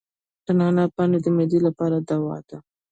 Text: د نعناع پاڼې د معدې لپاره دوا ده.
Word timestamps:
د 0.45 0.47
نعناع 0.59 0.87
پاڼې 0.95 1.17
د 1.21 1.27
معدې 1.35 1.59
لپاره 1.67 1.97
دوا 2.09 2.37
ده. 2.47 2.57